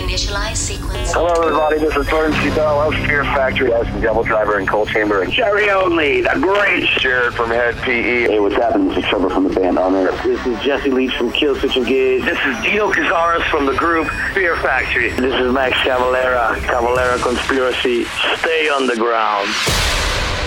Initialize 0.00 0.56
sequence. 0.56 1.12
Hello, 1.12 1.28
everybody. 1.28 1.78
This 1.78 1.94
is 1.94 2.08
Burton 2.08 2.32
C. 2.40 2.48
Bell 2.54 2.80
of 2.80 2.94
Fear 3.04 3.22
Factory. 3.24 3.70
As 3.70 3.86
the 3.92 4.00
Devil 4.00 4.22
Driver 4.22 4.56
and 4.56 4.66
Coal 4.66 4.86
Chamber 4.86 5.20
and 5.20 5.30
Jerry 5.30 5.68
Only, 5.68 6.22
the 6.22 6.38
great 6.40 6.88
Jared 7.00 7.34
from 7.34 7.50
Hed 7.50 7.76
PE. 7.82 8.28
Hey, 8.28 8.40
what's 8.40 8.54
happening? 8.54 8.88
This 8.88 9.04
is 9.04 9.04
Trevor 9.04 9.28
from 9.28 9.44
the 9.44 9.54
band 9.54 9.78
Honor. 9.78 10.10
This 10.24 10.44
is 10.46 10.58
Jesse 10.62 10.90
Leach 10.90 11.14
from 11.16 11.30
Killswitch 11.32 11.76
Engage. 11.76 12.24
This 12.24 12.38
is 12.46 12.62
Dino 12.62 12.90
Cazares 12.90 13.42
from 13.50 13.66
the 13.66 13.74
group 13.74 14.08
Fear 14.32 14.56
Factory. 14.56 15.10
This 15.10 15.34
is 15.38 15.52
Max 15.52 15.76
Cavalera, 15.84 16.56
Cavalera 16.62 17.22
Conspiracy. 17.22 18.04
Stay 18.38 18.70
underground. 18.70 19.50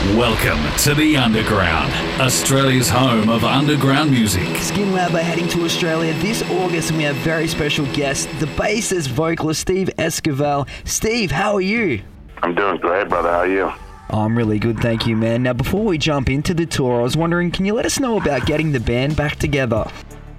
Welcome 0.04 0.60
to 0.80 0.94
the 0.94 1.16
Underground, 1.16 1.94
Australia's 2.20 2.90
home 2.90 3.30
of 3.30 3.46
underground 3.46 4.12
music. 4.12 4.44
Skinlab 4.58 5.14
are 5.14 5.24
heading 5.24 5.48
to 5.48 5.64
Australia 5.64 6.12
this 6.16 6.44
August, 6.52 6.90
and 6.90 6.98
we 6.98 7.06
have 7.06 7.16
a 7.16 7.20
very 7.22 7.48
special 7.48 7.86
guest, 7.94 8.28
the 8.42 8.46
bassist 8.48 9.08
vocalist 9.08 9.66
Steev 9.66 9.96
Esquivel. 9.96 10.68
Steev, 10.84 11.32
how 11.32 11.54
are 11.54 11.62
you? 11.62 12.02
I'm 12.44 12.54
doing 12.54 12.80
great, 12.80 13.08
brother. 13.08 13.30
How 13.30 13.40
are 13.40 13.48
you? 13.48 13.72
I'm 14.10 14.38
really 14.38 14.60
good, 14.60 14.82
thank 14.82 15.08
you, 15.08 15.16
man. 15.16 15.42
Now, 15.42 15.54
before 15.54 15.86
we 15.86 15.98
jump 15.98 16.30
into 16.30 16.54
the 16.54 16.66
tour, 16.66 17.00
I 17.00 17.04
was 17.04 17.16
wondering, 17.16 17.50
can 17.50 17.66
you 17.66 17.74
let 17.74 17.86
us 17.86 17.98
know 17.98 18.18
about 18.18 18.46
getting 18.46 18.74
the 18.74 18.82
band 18.82 19.16
back 19.16 19.38
together? 19.38 19.90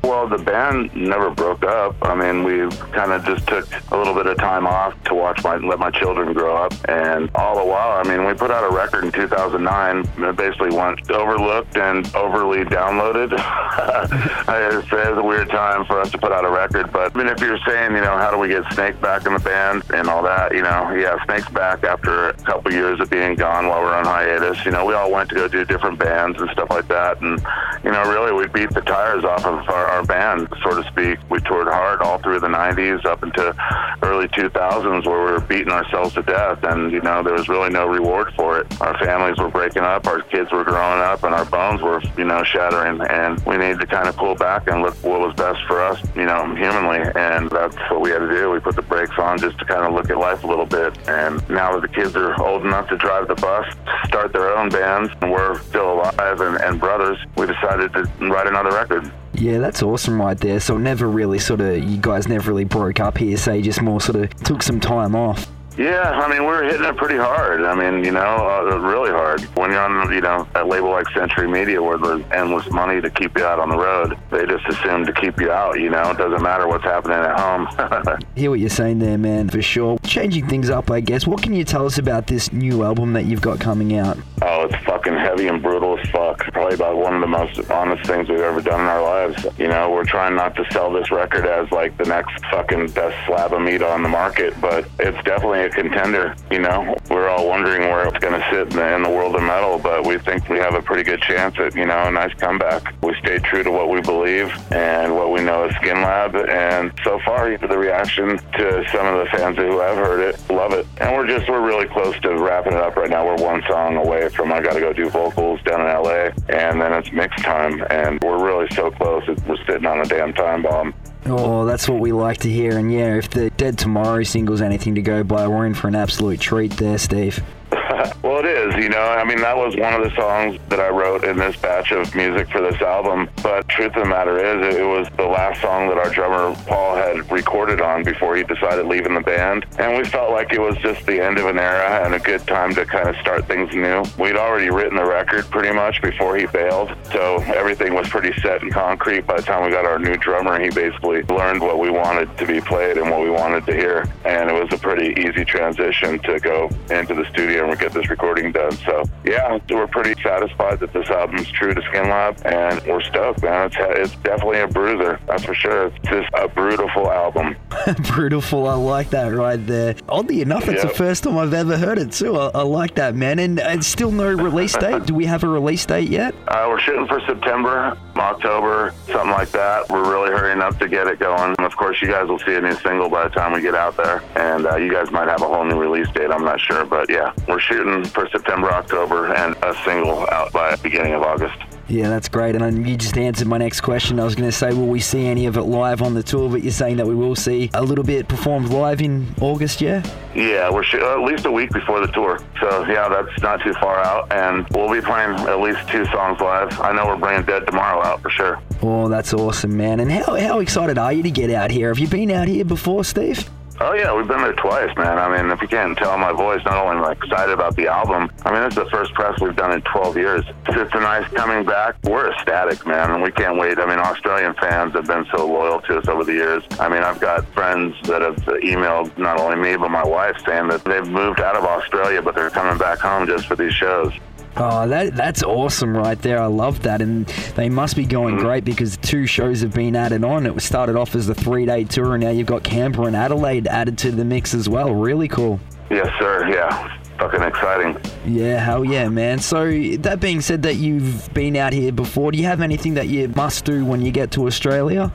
Well, 0.05 0.29
the 0.29 0.37
band 0.37 0.95
never 0.95 1.31
broke 1.31 1.65
up. 1.65 1.97
I 2.03 2.15
mean, 2.15 2.45
we 2.45 2.69
kind 2.93 3.11
of 3.11 3.25
just 3.25 3.47
took 3.47 3.67
a 3.91 3.97
little 3.97 4.13
bit 4.13 4.27
of 4.27 4.37
time 4.37 4.67
off 4.67 5.03
to 5.05 5.15
watch 5.15 5.43
my 5.43 5.57
let 5.57 5.79
my 5.79 5.91
children 5.91 6.35
grow 6.35 6.55
up, 6.57 6.75
and 6.91 7.31
all 7.35 7.57
the 7.57 7.65
while, 7.65 7.99
I 7.99 8.03
mean, 8.07 8.27
we 8.27 8.35
put 8.35 8.51
out 8.51 8.71
a 8.71 8.75
record 8.75 9.05
in 9.05 9.13
2009 9.13 10.03
that 10.21 10.37
basically 10.37 10.77
went 10.77 11.11
overlooked 11.11 11.79
and 11.79 12.15
overly 12.15 12.65
downloaded. 12.65 13.33
it's, 13.33 14.89
it's 14.93 15.19
a 15.19 15.23
weird 15.23 15.49
time 15.49 15.87
for 15.87 16.03
us 16.03 16.11
to 16.11 16.19
put 16.19 16.33
out 16.33 16.45
a 16.45 16.51
record, 16.51 16.93
but 16.93 17.17
I 17.17 17.19
mean, 17.19 17.29
if 17.29 17.41
you're 17.41 17.59
saying, 17.67 17.95
you 17.95 18.03
know, 18.03 18.19
how 18.19 18.31
do 18.31 18.37
we 18.37 18.49
get 18.49 18.71
Snake 18.75 19.01
back 19.01 19.25
in 19.25 19.33
the 19.33 19.41
band 19.41 19.85
and 19.95 20.09
all 20.09 20.23
that, 20.25 20.55
you 20.55 20.63
know, 20.63 20.93
yeah, 20.93 21.17
Snake's 21.25 21.49
back 21.49 21.83
after 21.83 22.29
a 22.29 22.35
couple 22.35 22.71
years 22.75 23.01
of 23.01 23.09
being 23.09 23.37
gone 23.37 23.69
while 23.69 23.81
we're 23.81 23.95
on 23.95 24.05
hiatus. 24.05 24.67
You 24.67 24.73
know, 24.73 24.85
we 24.85 24.93
all 24.93 25.11
went 25.11 25.31
to 25.31 25.35
go 25.35 25.49
do 25.49 25.65
different 25.65 25.99
bands 25.99 26.39
and 26.43 26.51
stuff 26.51 26.69
like 26.69 26.89
that, 26.89 27.23
and 27.23 27.41
you 27.83 27.91
know, 27.91 28.03
really, 28.11 28.33
we 28.33 28.49
beat 28.49 28.75
the 28.75 28.83
tires 28.83 29.25
off 29.25 29.47
of 29.47 29.69
our 29.69 29.94
our 29.95 30.05
band, 30.05 30.49
so 30.63 30.83
to 30.83 30.89
speak. 30.89 31.19
We 31.31 31.39
toured 31.41 31.69
hard 31.69 32.03
all 32.03 32.19
through 32.19 32.41
the 32.41 32.49
90s 32.49 33.05
up 33.05 33.23
into 33.23 33.55
early 34.03 34.27
2000s 34.29 35.07
where 35.07 35.25
we 35.25 35.33
were 35.33 35.41
beating 35.41 35.71
ourselves 35.71 36.15
to 36.15 36.23
death. 36.23 36.63
And, 36.65 36.91
you 36.91 37.01
know, 37.01 37.23
there 37.23 37.35
was 37.35 37.49
really 37.49 37.71
no 37.71 37.87
reward 37.87 38.35
for 38.35 38.59
it. 38.59 38.81
Our 38.81 38.99
families 38.99 39.39
were 39.39 39.51
breaking 39.51 39.83
up, 39.83 40.07
our 40.07 40.21
kids 40.23 40.51
were 40.51 40.65
growing 40.65 41.01
up, 41.01 41.23
and 41.23 41.33
our 41.33 41.45
bones 41.45 41.81
were, 41.81 42.03
you 42.19 42.25
know, 42.25 42.43
shattering. 42.43 43.01
And 43.09 43.39
we 43.47 43.57
needed 43.57 43.81
to 43.81 43.87
kind 43.87 44.09
of 44.09 44.17
pull 44.17 44.35
back 44.35 44.67
and 44.67 44.83
look 44.83 44.95
what 45.05 45.21
was 45.21 45.35
best 45.35 45.63
for 45.67 45.81
us, 45.81 46.03
you 46.17 46.25
know, 46.25 46.55
humanly. 46.57 46.99
And 47.15 47.49
that's 47.51 47.77
what 47.91 48.01
we 48.01 48.11
had 48.11 48.19
to 48.19 48.29
do. 48.29 48.51
We 48.51 48.59
put 48.59 48.75
the 48.75 48.83
brakes 48.83 49.17
on 49.19 49.39
just 49.39 49.59
to 49.61 49.65
kind 49.65 49.85
of 49.85 49.93
look 49.93 50.11
at 50.11 50.19
life 50.19 50.43
a 50.43 50.47
little 50.47 50.67
bit. 50.67 50.97
And 51.09 51.49
now 51.49 51.79
that 51.79 51.83
the 51.83 51.95
kids 51.95 52.17
are 52.17 52.41
old 52.43 52.67
enough 52.67 52.89
to 52.89 52.97
drive 52.97 53.29
the 53.29 53.37
bus, 53.37 53.67
start 54.07 54.33
their 54.33 54.57
own 54.57 54.71
bands, 54.71 55.13
and 55.23 55.31
we're 55.31 55.61
still 55.63 55.95
alive 55.95 56.41
and, 56.41 56.61
and 56.61 56.81
brothers, 56.81 57.19
we 57.37 57.47
decided 57.47 57.93
to 57.93 58.03
write 58.21 58.49
another 58.49 58.71
record. 58.71 59.11
Yeah, 59.35 59.59
that's 59.59 59.83
awesome 59.83 60.21
right 60.21 60.39
there. 60.39 60.61
So 60.61 60.79
never 60.79 61.09
really 61.09 61.39
sort 61.39 61.61
of, 61.61 61.83
you 61.83 61.99
guys 62.01 62.29
never 62.29 62.51
really 62.51 62.65
broke 62.65 63.01
up 63.01 63.19
here, 63.19 63.37
say, 63.37 63.63
just 63.63 63.83
more 63.83 64.01
sort 64.01 64.17
of 64.17 64.35
took 64.45 64.63
some 64.63 64.81
time 64.81 65.15
off. 65.17 65.51
Yeah, 65.77 66.11
I 66.11 66.31
mean, 66.31 66.43
we 66.43 66.47
were 66.47 66.63
hitting 66.63 66.85
it 66.85 66.97
pretty 66.97 67.17
hard. 67.17 67.63
I 67.63 67.75
mean, 67.75 68.05
you 68.05 68.13
know, 68.13 68.21
uh, 68.21 68.79
really 68.79 69.11
hard. 69.11 69.41
When 69.57 69.73
you're 69.73 69.81
on, 69.81 70.13
you 70.13 70.21
know, 70.21 70.47
a 70.55 70.65
label 70.65 70.91
like 70.91 71.09
Century 71.11 71.49
Media 71.49 71.83
where 71.83 71.99
there's 71.99 72.23
endless 72.31 72.71
money 72.71 73.01
to 73.01 73.11
keep 73.11 73.37
you 73.37 73.45
out 73.45 73.59
on 73.59 73.71
the 73.71 73.77
road, 73.77 74.17
they 74.31 74.47
just 74.47 74.65
assume 74.69 75.05
to 75.07 75.13
keep 75.13 75.41
you 75.41 75.51
out, 75.51 75.81
you 75.81 75.91
know? 75.91 76.11
It 76.13 76.19
doesn't 76.19 76.43
matter 76.43 76.69
what's 76.69 76.85
happening 76.85 77.19
at 77.19 77.41
home. 77.41 78.19
Hear 78.37 78.51
what 78.51 78.61
you're 78.61 78.69
saying 78.69 79.01
there, 79.01 79.19
man, 79.19 79.49
for 79.49 79.61
sure. 79.63 79.99
Changing 80.05 80.47
things 80.47 80.71
up, 80.71 80.93
I 80.93 81.01
guess. 81.01 81.27
What 81.27 81.43
can 81.43 81.55
you 81.55 81.65
tell 81.65 81.87
us 81.87 81.99
about 81.99 82.29
this 82.29 82.53
new 82.53 82.85
album 82.85 83.13
that 83.15 83.25
you've 83.25 83.43
got 83.43 83.59
coming 83.59 83.97
out? 83.97 84.17
Oh, 84.43 84.69
it's 84.71 84.85
heavy 85.17 85.49
and 85.49 85.63
brutal 85.63 85.99
as 85.99 86.09
fuck. 86.11 86.39
Probably 86.53 86.75
about 86.75 86.97
one 86.97 87.15
of 87.15 87.21
the 87.21 87.27
most 87.27 87.71
honest 87.71 88.05
things 88.07 88.29
we've 88.29 88.41
ever 88.41 88.61
done 88.61 88.81
in 88.81 88.87
our 88.87 89.03
lives. 89.03 89.47
You 89.59 89.69
know, 89.69 89.91
we're 89.91 90.05
trying 90.05 90.35
not 90.35 90.55
to 90.57 90.65
sell 90.71 90.93
this 90.93 91.11
record 91.11 91.47
as 91.47 91.71
like 91.71 91.97
the 91.97 92.05
next 92.05 92.45
fucking 92.51 92.91
best 92.91 93.17
slab 93.27 93.53
of 93.53 93.63
meat 93.63 93.83
on 93.83 94.03
the 94.03 94.09
market, 94.09 94.55
but 94.61 94.89
it's 94.99 95.23
definitely 95.25 95.61
a 95.61 95.71
contender. 95.71 96.35
You 96.51 96.61
know, 96.61 96.97
we're 97.11 97.29
all 97.29 97.49
wondering 97.49 97.83
where 97.83 98.07
it's 98.07 98.19
going 98.19 98.39
to 98.41 98.47
sit 98.51 98.73
in 98.73 98.77
the, 98.77 98.95
in 98.97 99.03
the 99.03 99.11
world 99.11 99.35
of 99.35 99.43
metal, 99.43 99.79
but 99.79 100.07
we 100.07 100.19
think 100.19 100.49
we 100.49 100.59
have 100.59 100.75
a 100.75 100.83
pretty 100.83 101.03
good 101.03 101.21
chance 101.21 101.59
at, 101.59 101.75
you 101.75 101.87
know, 101.87 102.09
a 102.09 102.11
nice 102.11 102.35
comeback. 102.35 102.95
We 103.03 103.15
stayed 103.17 103.45
true 103.45 103.63
to 103.63 103.71
what 103.71 103.91
we 103.91 104.01
believe 104.01 104.53
and 104.73 105.15
what 105.15 105.33
we 105.33 105.43
know 105.43 105.65
as 105.65 105.73
Skinlab, 105.75 106.49
and 106.49 106.93
so 107.05 107.19
far, 107.25 107.45
the 107.57 107.79
reaction 107.79 108.39
to 108.39 108.85
some 108.93 109.07
of 109.07 109.25
the 109.25 109.29
fans 109.31 109.57
who 109.57 109.79
have 109.79 109.97
heard 109.97 110.21
it 110.21 110.51
love 110.51 110.73
it. 110.73 110.87
And 110.99 111.15
we're 111.15 111.27
just, 111.27 111.49
we're 111.49 111.65
really 111.65 111.87
close 111.87 112.19
to 112.21 112.37
wrapping 112.37 112.73
it 112.73 112.79
up 112.79 112.97
right 112.97 113.11
now. 113.11 113.25
We're 113.25 113.37
one 113.37 113.63
song 113.69 113.97
away 113.97 114.29
from 114.31 114.53
I 114.53 114.61
got 114.61 114.75
to 114.75 114.81
go 114.81 114.93
do 114.93 115.04
vocals 115.11 115.61
down 115.63 115.81
in 115.81 115.87
LA, 115.87 116.31
and 116.49 116.81
then 116.81 116.93
it's 116.93 117.13
mix 117.13 117.41
time, 117.43 117.85
and 117.91 118.23
we're 118.23 118.45
really 118.45 118.69
so 118.75 118.91
close. 118.91 119.27
We're 119.47 119.57
sitting 119.67 119.87
on 119.87 120.01
a 120.01 120.05
damn 120.05 120.33
time 120.33 120.63
bomb. 120.63 120.95
Oh, 121.27 121.65
that's 121.65 121.89
what 121.89 122.01
we 122.01 122.13
like 122.13 122.39
to 122.39 122.51
hear. 122.51 122.77
And 122.77 122.93
yeah, 122.93 123.17
if 123.17 123.31
the 123.31 123.51
Dead 123.51 123.79
Tomorrow 123.79 124.25
single's 124.25 124.61
anything 124.61 124.95
to 124.97 125.03
go 125.03 125.25
by, 125.25 125.49
we're 125.49 125.67
in 125.67 125.75
for 125.75 125.89
an 125.89 125.95
absolute 125.95 126.41
treat 126.41 126.73
there, 126.73 126.97
Steev. 126.97 127.43
well, 128.23 128.39
it 128.39 128.47
is, 128.47 128.75
you 128.83 128.89
know. 128.89 129.03
I 129.03 129.25
mean, 129.25 129.39
that 129.39 129.57
was 129.57 129.77
one 129.77 129.95
of 129.95 130.03
the 130.03 130.15
songs 130.17 130.59
that 130.69 130.81
I 130.81 130.89
wrote 130.89 131.25
in 131.25 131.37
this 131.37 131.57
batch 131.57 131.93
of 131.93 132.15
music 132.15 132.49
for 132.51 132.61
this 132.61 132.81
album. 132.81 133.29
But 133.43 133.69
truth 133.69 133.95
of 133.97 134.05
the 134.05 134.09
matter 134.09 134.39
is, 134.39 134.77
it 134.77 134.85
was 134.85 135.09
the 135.17 135.27
last 135.27 135.61
song 135.61 135.89
that 135.89 135.99
our 135.99 136.11
drummer 136.11 136.55
Paul 136.67 136.97
had 136.97 137.31
recorded 137.31 137.81
on 137.81 138.03
before 138.03 138.37
he 138.37 138.45
decided 138.45 138.87
leaving 138.87 139.15
the 139.15 139.21
band, 139.21 139.67
and 139.79 139.97
we 139.97 140.05
felt 140.05 140.31
like 140.31 140.53
it 140.53 140.61
was 140.61 140.77
just 140.79 141.05
the 141.07 141.23
end 141.23 141.39
of 141.39 141.47
an 141.47 141.59
era 141.59 142.05
and 142.05 142.15
a 142.15 142.19
good 142.19 142.47
time 142.47 142.75
to 142.75 142.87
kind 142.87 143.09
of 143.09 143.17
start 143.17 143.47
things 143.47 143.75
new. 143.75 144.03
We'd 144.19 144.37
already 144.37 144.71
written 144.71 144.97
the 144.97 145.05
record 145.05 145.45
pretty 145.51 145.75
much 145.75 146.01
before 146.01 146.37
he 146.37 146.47
bailed, 146.47 146.95
so 147.13 147.37
everything 147.55 147.95
was 147.95 148.09
pretty 148.09 148.33
set 148.41 148.63
in 148.63 148.71
concrete. 148.71 149.27
By 149.27 149.37
the 149.37 149.43
time 149.43 149.65
we 149.65 149.71
got 149.71 149.85
our 149.85 149.99
new 149.99 150.17
drummer, 150.17 150.61
he 150.61 150.71
basically 150.71 151.23
learned 151.25 151.61
what 151.61 151.79
we 151.79 151.91
wanted 151.91 152.37
to 152.39 152.47
be 152.47 152.61
played 152.61 152.97
and 152.97 153.11
what 153.11 153.21
we 153.21 153.31
wanted 153.31 153.67
to 153.67 153.75
hear, 153.75 154.09
and 154.25 154.51
it 154.51 154.55
was 154.55 154.73
a 154.73 154.79
pretty 154.79 155.21
easy 155.21 155.45
transition 155.45 156.19
to 156.21 156.41
go 156.41 156.71
into 156.91 157.15
the 157.15 157.27
studio 157.31 157.74
and 157.75 157.81
get 157.81 157.93
this 157.93 158.09
recording 158.09 158.53
done. 158.53 158.73
So 158.73 159.05
yeah, 159.25 159.59
we're 159.71 159.87
pretty 159.89 160.21
satisfied 160.23 160.81
that 160.81 160.93
this 160.93 161.09
album's 161.11 161.51
true 161.51 161.75
to 161.75 161.81
Skinlab, 161.83 162.45
and 162.47 162.81
we're 162.87 163.03
stoked, 163.03 163.43
man. 163.43 163.67
It's 163.67 163.77
it's 163.79 164.17
definitely 164.23 164.61
a 164.61 164.69
bruiser, 164.69 165.19
that's 165.27 165.45
for 165.45 165.55
sure. 165.55 165.87
It's 165.87 166.09
just 166.09 166.29
a 166.35 166.49
brutal 166.49 166.89
album. 167.11 167.57
Brutal, 168.15 168.67
I 168.67 168.75
like 168.75 169.11
that 169.11 169.35
right 169.35 169.65
there. 169.67 169.97
Oddly 170.09 170.41
enough, 170.41 170.69
it's 170.69 170.83
Yep. 170.85 170.93
the 170.93 170.99
first 170.99 171.25
time 171.25 171.37
I've 171.37 171.53
ever 171.55 171.77
heard 171.77 171.99
it 171.99 172.13
too. 172.13 172.37
I, 172.39 172.51
I 172.55 172.63
like 172.63 172.95
that, 172.95 173.15
man. 173.15 173.39
And 173.39 173.61
uh, 173.61 173.81
still 173.83 174.11
no 174.11 174.33
release 174.33 174.75
date. 174.77 175.07
Do 175.07 175.15
we 175.15 175.27
have 175.27 175.43
a 175.45 175.49
release 175.49 175.85
date 175.85 176.09
yet? 176.09 176.35
Uh, 176.49 176.67
we're 176.69 176.79
shooting 176.81 177.07
for 177.07 177.21
September, 177.27 177.97
October, 178.25 178.95
something 179.07 179.31
like 179.31 179.51
that. 179.51 179.89
We're 179.91 180.11
really 180.11 180.31
hurrying 180.31 180.61
up 180.61 180.79
to 180.79 180.89
get 180.89 181.07
it 181.07 181.19
going. 181.19 181.55
And 181.59 181.67
of 181.67 181.77
course, 181.77 182.01
you 182.01 182.09
guys 182.09 182.29
will 182.29 182.39
see 182.39 182.55
a 182.55 182.61
new 182.61 182.75
single 182.75 183.09
by 183.09 183.25
the 183.25 183.35
time 183.35 183.53
we 183.53 183.61
get 183.61 183.75
out 183.75 183.97
there, 183.97 184.23
and 184.35 184.67
uh, 184.67 184.77
you 184.77 184.91
guys 184.91 185.11
might 185.11 185.29
have 185.29 185.43
a 185.43 185.47
whole 185.47 185.65
new 185.65 185.79
release 185.79 186.11
date. 186.13 186.31
I'm 186.31 186.45
not 186.45 186.61
sure, 186.61 186.85
but 186.85 187.11
yeah, 187.11 187.33
we're 187.47 187.61
shooting 187.61 188.05
for 188.05 188.29
September, 188.31 188.71
October, 188.71 189.35
and 189.35 189.55
a 189.63 189.75
single 189.85 190.27
out 190.31 190.53
by 190.53 190.77
beginning 190.77 191.13
of 191.15 191.23
August. 191.23 191.74
Yeah, 191.89 192.09
that's 192.09 192.29
great. 192.29 192.57
And 192.57 192.89
you 192.89 192.97
just 192.97 193.17
answered 193.17 193.47
my 193.47 193.59
next 193.59 193.83
question. 193.83 194.19
I 194.19 194.25
was 194.25 194.35
going 194.35 194.49
to 194.49 194.57
say, 194.57 194.73
will 194.73 194.87
we 194.87 195.01
see 195.01 195.27
any 195.27 195.47
of 195.47 195.57
it 195.57 195.63
live 195.63 196.03
on 196.03 196.15
the 196.15 196.23
tour? 196.23 196.49
But 196.49 196.63
you're 196.63 196.73
saying 196.73 196.97
that 196.97 197.07
we 197.07 197.15
will 197.15 197.37
see 197.37 197.71
a 197.75 197.83
little 197.83 198.05
bit 198.05 198.27
performed 198.27 198.71
live 198.71 199.03
in 199.03 199.35
August, 199.41 199.81
yeah? 199.81 200.03
Yeah, 200.35 200.71
we're 200.71 200.83
sh- 200.83 200.95
at 200.95 201.21
least 201.21 201.45
a 201.45 201.51
week 201.53 201.71
before 201.71 202.01
the 202.01 202.13
tour. 202.13 202.39
So, 202.61 202.85
yeah, 202.87 203.09
that's 203.09 203.43
not 203.43 203.63
too 203.63 203.75
far 203.75 204.01
out. 204.01 204.33
And 204.33 204.67
we'll 204.71 204.93
be 204.93 205.01
playing 205.01 205.31
at 205.47 205.61
least 205.61 205.87
two 205.89 206.05
songs 206.07 206.41
live. 206.41 206.81
I 206.81 206.93
know 206.93 207.07
we're 207.07 207.17
bringing 207.17 207.45
Dead 207.45 207.67
Tomorrow 207.67 208.03
out 208.03 208.23
for 208.23 208.31
sure. 208.31 208.59
Oh, 208.83 209.09
that's 209.09 209.35
awesome, 209.35 209.77
man. 209.77 210.01
And 210.01 210.11
how, 210.11 210.37
how 210.37 210.61
excited 210.61 210.99
are 210.99 211.13
you 211.13 211.23
to 211.23 211.31
get 211.31 211.51
out 211.51 211.71
here? 211.71 211.89
Have 211.89 211.99
you 211.99 212.09
been 212.09 212.31
out 212.31 212.49
here 212.49 212.65
before, 212.65 213.03
Steev? 213.03 213.49
Oh 213.87 213.93
yeah, 213.93 214.17
we've 214.17 214.27
been 214.27 214.41
there 214.41 214.55
twice, 214.55 214.97
man. 214.97 215.19
I 215.19 215.29
mean, 215.29 215.53
if 215.53 215.61
you 215.61 215.69
can't 215.69 215.95
tell 215.99 216.17
my 216.17 216.33
voice, 216.33 216.65
not 216.65 216.83
only 216.83 216.97
am 216.97 217.05
I 217.05 217.13
excited 217.13 217.53
about 217.53 217.77
the 217.77 217.87
album, 217.87 218.31
I 218.47 218.51
mean, 218.51 218.63
it's 218.63 218.77
the 218.77 218.87
first 218.87 219.13
press 219.13 219.39
we've 219.43 219.55
done 219.55 219.73
in 219.73 219.83
12 219.83 220.17
years. 220.17 220.43
It's 220.69 220.95
a 220.95 221.01
nice 221.01 221.31
coming 221.35 221.67
back. 221.67 221.97
We're 222.03 222.33
ecstatic, 222.33 222.87
man, 222.87 223.11
and 223.11 223.23
we 223.23 223.31
can't 223.31 223.59
wait. 223.59 223.79
I 223.79 223.85
mean, 223.85 223.99
Australian 223.99 224.55
fans 224.55 224.95
have 224.95 225.05
been 225.05 225.27
so 225.37 225.47
loyal 225.47 225.83
to 225.83 225.99
us 225.99 226.09
over 226.09 226.25
the 226.25 226.33
years. 226.33 226.65
I 226.81 226.89
mean, 226.89 227.03
I've 227.03 227.21
got 227.21 227.45
friends 227.53 227.95
that 228.05 228.23
have 228.23 228.37
emailed 228.65 229.19
not 229.19 229.39
only 229.39 229.57
me 229.57 229.77
but 229.77 229.91
my 229.91 230.03
wife 230.03 230.39
saying 230.47 230.69
that 230.69 230.83
they've 230.87 231.07
moved 231.07 231.41
out 231.41 231.55
of 231.55 231.65
Australia, 231.65 232.23
but 232.23 232.35
they're 232.35 232.49
coming 232.49 232.79
back 232.79 233.01
home 233.01 233.27
just 233.27 233.47
for 233.47 233.55
these 233.55 233.75
shows. 233.75 234.15
Oh, 234.57 234.87
that 234.87 235.17
that's 235.17 235.43
awesome 235.43 235.97
right 235.97 236.21
there. 236.23 236.41
I 236.41 236.47
love 236.47 236.83
that. 236.83 237.03
And 237.03 237.27
they 237.57 237.69
must 237.69 237.97
be 237.97 238.05
going 238.05 238.37
mm-hmm. 238.37 238.45
great 238.45 238.65
because 238.65 238.97
two 238.99 239.27
shows 239.27 239.61
have 239.63 239.75
been 239.75 239.97
added 239.97 240.23
on. 240.25 240.47
It 240.47 240.61
started 240.61 240.97
off 240.97 241.15
as 241.15 241.29
a 241.29 241.35
three 241.35 241.67
day 241.67 241.85
tour, 241.85 242.15
and 242.15 242.23
now 242.23 242.31
you've 242.31 242.47
got 242.47 242.63
Canberra 242.63 243.07
and 243.07 243.17
Adelaide 243.17 243.67
added 243.67 243.99
to 243.99 244.13
the 244.13 244.25
mix 244.25 244.55
as 244.55 244.69
well. 244.69 244.95
Really 244.95 245.29
cool. 245.29 245.59
Yes, 245.91 246.09
sir. 246.19 246.49
Yeah, 246.49 246.99
fucking 247.19 247.43
exciting. 247.43 247.97
Yeah, 248.27 248.59
hell 248.59 248.85
yeah, 248.85 249.09
man. 249.09 249.39
So, 249.39 249.71
that 249.99 250.21
being 250.21 250.41
said, 250.41 250.63
that 250.63 250.77
you've 250.77 251.33
been 251.35 251.57
out 251.57 251.73
here 251.73 251.93
before, 251.93 252.33
do 252.33 252.39
you 252.39 252.45
have 252.45 252.61
anything 252.61 252.95
that 252.95 253.09
you 253.09 253.29
must 253.29 253.65
do 253.65 253.85
when 253.85 254.03
you 254.03 254.13
get 254.13 254.31
to 254.33 254.47
Australia? 254.47 255.13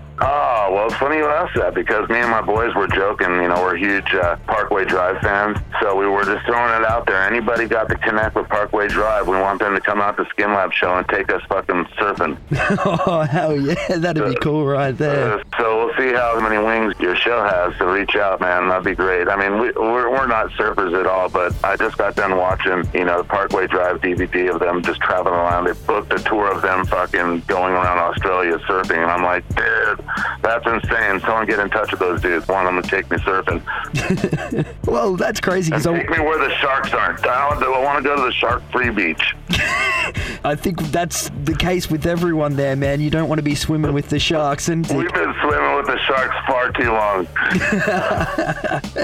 Oh 0.70 0.74
well, 0.74 0.86
it's 0.86 0.96
funny 0.98 1.18
you 1.18 1.26
asked 1.26 1.56
that 1.56 1.74
because 1.74 2.08
me 2.10 2.18
and 2.20 2.30
my 2.30 2.42
boys 2.42 2.76
were 2.76 2.88
joking. 2.88 3.32
You 3.42 3.48
know, 3.48 3.60
we're 3.64 3.76
huge 3.76 4.14
uh, 4.14 4.36
Parkway 4.46 4.86
Drive 4.86 5.20
fans. 5.20 5.58
So 5.82 5.96
we 5.96 6.06
were 6.06 6.24
just 6.24 6.46
throwing 6.46 6.80
it 6.80 6.88
out 6.88 7.08
there. 7.08 7.24
Anybody 7.24 7.66
got 7.66 7.90
to 7.90 7.96
connect 7.96 8.36
with 8.36 8.48
Parkway 8.50 8.88
Drive, 8.88 9.28
we 9.28 9.36
want 9.36 9.60
them 9.60 9.74
to 9.74 9.82
come 9.82 10.00
out 10.00 10.18
to 10.18 10.26
Skinlab 10.26 10.72
show 10.72 10.96
and 10.96 11.10
take 11.10 11.34
us 11.34 11.42
fucking 11.50 11.86
surfing. 11.98 12.38
oh, 13.08 13.22
hell 13.22 13.60
yeah. 13.60 13.98
That'd 13.98 14.24
be 14.24 14.36
cool 14.44 14.68
right 14.68 14.96
there. 14.96 15.40
Uh, 15.40 15.44
so 15.58 15.86
we'll 15.86 15.96
see 15.98 16.14
how 16.14 16.40
many 16.40 16.64
wings 16.64 16.94
your 17.00 17.16
show 17.16 17.42
has 17.42 17.76
to 17.80 17.88
reach 17.88 18.16
out, 18.16 18.40
man. 18.40 18.70
That'd 18.70 18.84
be 18.84 18.94
great. 18.94 19.28
I 19.28 19.38
mean, 19.38 19.60
we, 19.60 19.72
we're, 19.72 20.12
we're 20.12 20.28
not 20.28 20.52
surfers 20.52 20.94
at 21.00 21.08
all, 21.08 21.30
but 21.30 21.52
I 21.64 21.78
just 21.78 21.98
got 21.98 22.16
done 22.16 22.38
watching, 22.38 22.88
you 22.94 23.06
know, 23.06 23.24
the 23.24 23.28
Parkway 23.28 23.66
Drive 23.66 24.02
DVD 24.02 24.54
of 24.54 24.60
them 24.60 24.84
just 24.84 25.02
traveling 25.02 25.34
around. 25.34 25.66
They 25.66 25.74
booked 25.88 26.14
a 26.14 26.20
tour 26.20 26.52
of 26.52 26.62
them 26.62 26.86
fucking 26.86 27.42
going 27.48 27.74
around 27.74 27.98
Australia 27.98 28.60
surfing. 28.68 29.02
And 29.02 29.10
I'm 29.10 29.24
like, 29.24 29.48
dude, 29.56 30.06
that's 30.44 30.59
insane. 30.66 31.20
Someone 31.22 31.46
get 31.46 31.60
in 31.60 31.70
touch 31.70 31.92
with 31.92 32.00
those 32.00 32.22
dudes. 32.22 32.48
Want 32.48 32.68
them 32.68 32.82
to 32.82 32.90
take 32.90 33.10
me 33.10 33.18
surfing. 33.18 33.62
Well, 34.86 35.16
that's 35.16 35.40
crazy 35.40 35.72
And 35.72 35.84
because 35.84 36.00
take 36.00 36.10
me 36.10 36.20
where 36.20 36.40
the 36.40 36.54
sharks 36.56 36.94
aren't. 36.94 37.24
I, 37.26 37.50
I 37.50 37.84
want 37.84 38.04
to 38.04 38.04
go 38.04 38.16
to 38.16 38.22
the 38.24 38.32
shark-free 38.32 38.90
beach. 38.90 39.36
I 40.44 40.56
think 40.56 40.80
that's 40.92 41.30
the 41.44 41.56
case 41.56 41.92
with 41.92 42.06
everyone 42.08 42.56
there, 42.56 42.76
man. 42.76 43.00
You 43.00 43.10
don't 43.10 43.30
want 43.30 43.38
to 43.40 43.44
be 43.44 43.56
swimming 43.56 43.94
with 43.94 44.10
the 44.10 44.18
sharks. 44.18 44.68
And 44.70 44.88
We've 44.88 45.14
been 45.14 45.36
swimming 45.42 45.76
with 45.76 45.86
the 45.86 46.00
sharks 46.08 46.36
far 46.48 46.72
too 46.72 46.92
long. 46.92 47.28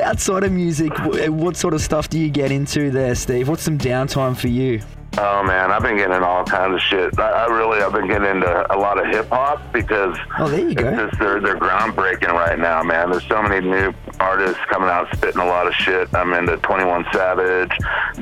outside 0.04 0.44
of 0.44 0.52
music, 0.52 0.92
what 1.30 1.56
sort 1.56 1.74
of 1.74 1.82
stuff 1.82 2.10
do 2.10 2.18
you 2.18 2.30
get 2.30 2.52
into 2.52 2.90
there, 2.90 3.14
Steev? 3.14 3.48
What's 3.48 3.64
some 3.64 3.78
downtime 3.78 4.36
for 4.36 4.48
you? 4.48 4.82
Oh 5.18 5.44
man, 5.44 5.72
I've 5.72 5.82
been 5.82 5.96
getting 5.98 6.22
all 6.24 6.44
kinds 6.44 6.74
of 6.76 6.82
shit. 6.82 7.18
I, 7.18 7.46
I 7.46 7.46
really, 7.48 7.82
I've 7.82 7.94
been 7.94 8.08
getting 8.08 8.28
into 8.30 8.74
a 8.74 8.78
lot 8.78 9.00
of 9.00 9.06
hip 9.14 9.30
hop 9.30 9.72
because 9.72 10.18
Oh, 10.38 10.50
there 10.50 10.60
you 10.68 10.76
go. 10.76 10.94
just 11.08 11.18
they're 11.20 11.40
they're 11.40 11.58
groundbreaking 11.58 12.32
right 12.34 12.60
now, 12.60 12.84
man. 12.84 13.12
There's 13.12 13.26
so 13.28 13.42
many 13.42 13.66
new 13.66 13.94
artists 14.20 14.62
coming 14.70 14.90
out 14.90 15.08
spitting 15.16 15.42
a 15.42 15.46
lot 15.46 15.68
of 15.68 15.74
shit. 15.74 16.14
I'm 16.14 16.34
into 16.34 16.58
21 16.58 17.06
Savage, 17.14 17.72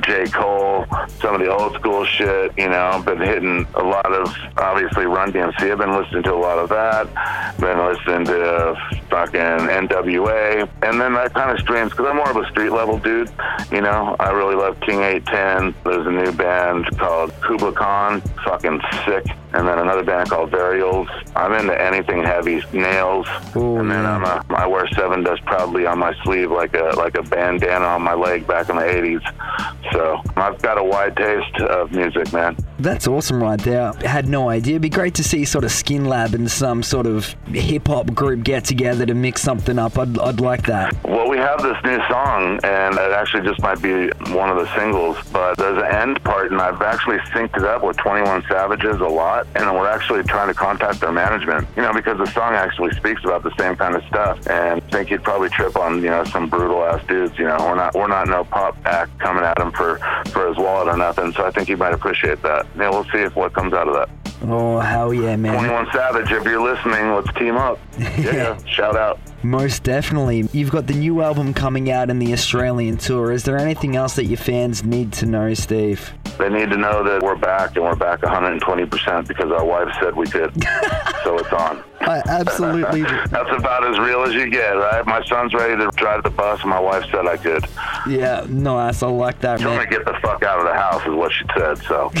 J 0.00 0.26
Cole, 0.26 0.86
some 1.20 1.34
of 1.34 1.40
the 1.40 1.54
old 1.54 1.74
school 1.74 2.04
shit. 2.04 2.52
You 2.56 2.68
know, 2.68 2.90
I've 2.92 3.04
been 3.04 3.20
hitting 3.20 3.66
a 3.74 3.82
lot 3.82 4.12
of 4.12 4.34
obviously 4.56 5.06
Run 5.06 5.32
DMC. 5.32 5.70
I've 5.70 5.78
been 5.78 5.92
listening 5.92 6.22
to 6.24 6.34
a 6.34 6.36
lot 6.36 6.58
of 6.58 6.68
that. 6.70 7.58
Been 7.58 7.78
listening 7.78 8.24
to 8.26 8.76
fucking 9.10 9.40
NWA, 9.40 10.68
and 10.82 11.00
then 11.00 11.14
that 11.14 11.34
kind 11.34 11.50
of 11.50 11.58
streams 11.60 11.90
because 11.90 12.06
I'm 12.06 12.16
more 12.16 12.30
of 12.30 12.36
a 12.36 12.48
street 12.50 12.70
level 12.70 12.98
dude. 12.98 13.30
You 13.70 13.80
know, 13.80 14.16
I 14.18 14.30
really 14.30 14.56
love 14.56 14.80
King 14.80 15.00
810. 15.02 15.74
There's 15.84 16.06
a 16.06 16.10
new 16.10 16.32
band 16.32 16.86
called 16.98 17.32
Kublai 17.40 17.72
Khan, 17.72 18.20
fucking 18.44 18.80
sick. 19.04 19.24
And 19.54 19.68
then 19.68 19.78
another 19.78 20.02
band 20.02 20.30
called 20.30 20.50
Varials. 20.50 21.06
I'm 21.36 21.52
into 21.52 21.80
anything 21.80 22.24
heavy, 22.24 22.60
nails. 22.72 23.26
Oh, 23.54 23.78
and 23.78 23.88
then. 23.88 24.04
I'm 24.04 24.24
a, 24.24 24.44
I 24.50 24.66
wear 24.66 24.84
Sevendust 24.86 25.44
proudly 25.44 25.83
on 25.86 25.98
my 25.98 26.14
sleeve 26.24 26.50
like 26.50 26.74
a 26.74 26.94
like 26.96 27.16
a 27.16 27.22
bandana 27.22 27.84
on 27.84 28.02
my 28.02 28.14
leg 28.14 28.46
back 28.46 28.68
in 28.68 28.76
the 28.76 28.82
80s. 28.82 29.92
So 29.92 30.20
I've 30.36 30.60
got 30.62 30.78
a 30.78 30.84
wide 30.84 31.16
taste 31.16 31.56
of 31.60 31.92
music, 31.92 32.32
man. 32.32 32.56
That's 32.78 33.06
awesome 33.06 33.42
right 33.42 33.60
there. 33.60 33.92
I 34.04 34.06
had 34.06 34.28
no 34.28 34.48
idea. 34.48 34.74
It'd 34.74 34.82
be 34.82 34.88
great 34.88 35.14
to 35.14 35.24
see 35.24 35.44
sort 35.44 35.64
of 35.64 35.70
Skinlab 35.70 36.34
and 36.34 36.50
some 36.50 36.82
sort 36.82 37.06
of 37.06 37.34
hip 37.46 37.86
hop 37.86 38.12
group 38.14 38.42
get 38.42 38.64
together 38.64 39.06
to 39.06 39.14
mix 39.14 39.42
something 39.42 39.78
up. 39.78 39.98
I'd, 39.98 40.18
I'd 40.18 40.40
like 40.40 40.66
that. 40.66 40.92
Well, 41.04 41.28
we 41.28 41.36
have 41.38 41.62
this 41.62 41.76
new 41.84 41.98
song, 42.08 42.58
and 42.64 42.94
it 42.94 43.12
actually 43.12 43.48
just 43.48 43.62
might 43.62 43.80
be 43.80 44.08
one 44.32 44.50
of 44.50 44.56
the 44.56 44.66
singles. 44.76 45.16
But 45.32 45.56
there's 45.56 45.78
an 45.78 45.94
end 45.94 46.22
part, 46.24 46.50
and 46.50 46.60
I've 46.60 46.82
actually 46.82 47.18
synced 47.30 47.56
it 47.56 47.64
up 47.64 47.84
with 47.84 47.96
21 47.98 48.44
Savages 48.48 49.00
a 49.00 49.06
lot, 49.06 49.46
and 49.54 49.72
we're 49.72 49.88
actually 49.88 50.24
trying 50.24 50.48
to 50.48 50.54
contact 50.54 51.00
their 51.00 51.12
management. 51.12 51.68
You 51.76 51.82
know, 51.82 51.92
because 51.92 52.18
the 52.18 52.26
song 52.26 52.54
actually 52.54 52.92
speaks 52.94 53.22
about 53.24 53.44
the 53.44 53.54
same 53.56 53.76
kind 53.76 53.94
of 53.94 54.02
stuff, 54.04 54.46
and 54.48 54.82
I 54.82 54.90
think 54.90 55.10
he'd 55.10 55.22
probably 55.22 55.48
trip 55.48 55.73
on 55.76 56.02
you 56.02 56.10
know 56.10 56.24
some 56.24 56.48
brutal 56.48 56.84
ass 56.84 57.04
dudes. 57.06 57.38
You 57.38 57.46
know, 57.46 57.56
we're 57.60 57.74
not 57.74 57.94
we're 57.94 58.08
not 58.08 58.28
no 58.28 58.44
pop 58.44 58.76
act 58.84 59.18
coming 59.18 59.44
at 59.44 59.58
him 59.58 59.72
for 59.72 59.98
for 60.30 60.48
his 60.48 60.56
wallet 60.56 60.88
or 60.88 60.96
nothing. 60.96 61.32
So 61.32 61.44
I 61.46 61.50
think 61.50 61.68
he 61.68 61.74
might 61.74 61.94
appreciate 61.94 62.42
that. 62.42 62.66
Yeah, 62.76 62.90
we'll 62.90 63.04
see 63.04 63.18
if 63.18 63.34
what 63.36 63.52
comes 63.52 63.72
out 63.72 63.88
of 63.88 63.94
that. 63.94 64.08
Oh, 64.46 64.78
hell 64.78 65.14
yeah, 65.14 65.36
man. 65.36 65.54
21 65.54 65.86
Savage, 65.92 66.30
if 66.30 66.44
you're 66.44 66.62
listening, 66.62 67.14
let's 67.14 67.32
team 67.34 67.56
up. 67.56 67.78
Yeah, 68.18 68.56
shout 68.64 68.96
out. 68.96 69.18
Most 69.42 69.82
definitely. 69.82 70.48
You've 70.52 70.70
got 70.70 70.86
the 70.86 70.94
new 70.94 71.20
album 71.22 71.52
coming 71.52 71.90
out 71.90 72.10
in 72.10 72.18
the 72.18 72.32
Australian 72.32 72.96
tour. 72.96 73.32
Is 73.32 73.44
there 73.44 73.58
anything 73.58 73.96
else 73.96 74.16
that 74.16 74.24
your 74.24 74.38
fans 74.38 74.84
need 74.84 75.12
to 75.14 75.26
know, 75.26 75.50
Steev? 75.50 76.10
They 76.38 76.48
need 76.48 76.70
to 76.70 76.76
know 76.76 77.04
that 77.04 77.22
we're 77.22 77.36
back 77.36 77.76
and 77.76 77.84
we're 77.84 77.96
back 77.96 78.20
120% 78.20 79.28
because 79.28 79.50
our 79.50 79.64
wife 79.64 79.88
said 80.00 80.16
we 80.16 80.26
could. 80.26 80.52
so 81.24 81.38
it's 81.38 81.52
on. 81.52 81.82
I 82.06 82.22
absolutely. 82.26 83.02
That's 83.30 83.50
about 83.56 83.86
as 83.86 83.98
real 83.98 84.22
as 84.22 84.34
you 84.34 84.50
get, 84.50 84.70
right? 84.72 85.04
My 85.06 85.24
son's 85.24 85.54
ready 85.54 85.76
to 85.76 85.88
drive 85.96 86.22
the 86.22 86.30
bus 86.30 86.60
and 86.60 86.70
my 86.70 86.80
wife 86.80 87.04
said 87.10 87.26
I 87.26 87.36
could. 87.36 87.64
yeah, 88.08 88.44
nice. 88.48 89.02
I 89.02 89.08
like 89.08 89.40
that, 89.40 89.60
Tell 89.60 89.70
me 89.70 89.76
man. 89.78 89.86
to 89.86 89.90
get 89.90 90.04
the 90.04 90.14
fuck 90.22 90.42
out 90.42 90.58
of 90.58 90.66
the 90.66 90.74
house 90.74 91.02
is 91.06 91.14
what 91.14 91.32
she 91.32 91.44
said, 91.56 91.78
so. 91.86 92.12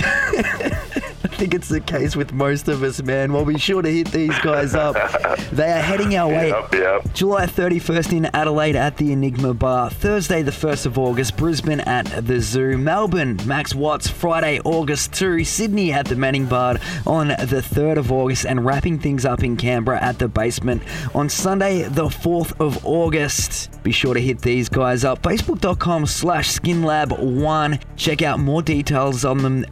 I 1.34 1.36
think 1.36 1.52
it's 1.52 1.68
the 1.68 1.80
case 1.80 2.14
with 2.14 2.32
most 2.32 2.68
of 2.68 2.84
us, 2.84 3.02
man. 3.02 3.32
Well, 3.32 3.44
be 3.44 3.58
sure 3.58 3.82
to 3.82 3.90
hit 3.90 4.06
these 4.12 4.38
guys 4.38 4.76
up. 4.76 4.94
They 5.52 5.70
are 5.70 5.80
heading 5.82 6.16
our 6.16 6.28
way. 6.28 6.48
Yep, 6.48 6.74
yep. 6.74 7.14
July 7.14 7.46
31st 7.46 8.12
in 8.12 8.26
Adelaide 8.26 8.74
at 8.74 8.96
the 8.96 9.12
Enigma 9.12 9.54
Bar. 9.54 9.90
Thursday, 9.90 10.42
the 10.42 10.50
1st 10.50 10.86
of 10.86 10.98
August, 10.98 11.36
Brisbane 11.36 11.78
at 11.80 12.06
the 12.26 12.40
Zoo. 12.40 12.76
Melbourne, 12.76 13.38
Max 13.46 13.72
Watts, 13.72 14.08
Friday, 14.08 14.58
August 14.64 15.12
2. 15.12 15.44
Sydney 15.44 15.92
at 15.92 16.06
the 16.06 16.16
Manning 16.16 16.46
Bar 16.46 16.78
on 17.06 17.28
the 17.28 17.62
3rd 17.62 17.98
of 17.98 18.10
August. 18.10 18.46
And 18.46 18.64
wrapping 18.64 18.98
things 18.98 19.24
up 19.24 19.44
in 19.44 19.56
Canberra 19.56 20.02
at 20.02 20.18
the 20.18 20.26
Basement 20.26 20.82
on 21.14 21.28
Sunday, 21.28 21.82
the 21.82 22.06
4th 22.06 22.58
of 22.58 22.84
August. 22.84 23.70
Be 23.84 23.92
sure 23.92 24.14
to 24.14 24.20
hit 24.20 24.40
these 24.40 24.68
guys 24.68 25.04
up. 25.04 25.22
Facebook.com 25.22 26.06
slash 26.06 26.50
SkinLab1. 26.58 27.80
Check 27.96 28.22
out 28.22 28.40
more 28.40 28.62
details 28.62 29.24
on 29.24 29.38
them. 29.38 29.64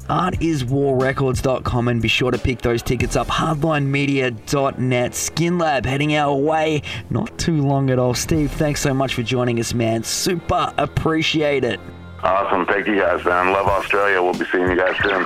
Artiswarrecords.com 1.52 1.88
and 1.88 2.02
be 2.02 2.08
sure 2.08 2.30
to 2.30 2.38
pick 2.38 2.62
those 2.62 2.82
tickets 2.82 3.16
up. 3.16 3.26
Hardlinemedia.net. 3.28 5.12
SkinLab 5.12 5.84
heading 5.84 6.14
our 6.14 6.34
way 6.34 6.82
not 7.10 7.38
too 7.38 7.62
long 7.62 7.90
at 7.90 7.98
all. 7.98 8.14
Steev, 8.14 8.50
thanks 8.50 8.80
so 8.80 8.94
much 8.94 9.14
for 9.14 9.22
joining 9.22 9.58
us, 9.60 9.74
man. 9.74 10.02
Super 10.02 10.72
appreciate 10.78 11.64
it. 11.64 11.80
Awesome. 12.22 12.66
Thank 12.66 12.86
you 12.86 13.00
guys, 13.00 13.24
man. 13.24 13.52
Love 13.52 13.66
Australia. 13.66 14.22
We'll 14.22 14.34
be 14.34 14.44
seeing 14.46 14.68
you 14.68 14.76
guys 14.76 14.96
soon. 15.02 15.24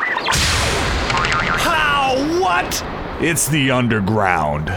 How? 1.59 2.17
What? 2.41 2.85
It's 3.21 3.49
the 3.49 3.71
underground. 3.71 4.73